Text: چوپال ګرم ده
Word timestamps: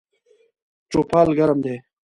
چوپال 0.91 1.27
ګرم 1.37 1.59
ده 1.65 1.75